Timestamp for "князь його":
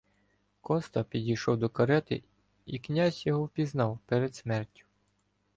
2.79-3.43